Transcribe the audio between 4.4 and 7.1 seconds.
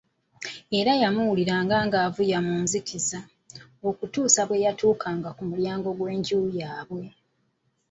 bwe yatuukanga ku mulyango gw'enju yaabwe.